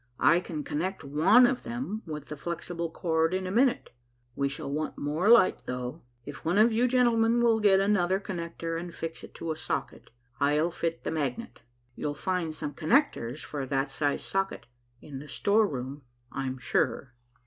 [0.19, 3.91] "I can connect one of them with the flexible cord in a minute.
[4.35, 6.01] We shall want more light, though.
[6.25, 10.09] If one of you gentlemen will get another connector and fix it to a socket,
[10.39, 11.61] I'll fit the magnet.
[11.95, 14.65] You'll find some connectors for that size socket
[15.01, 17.13] in the storeroom, I'm sure."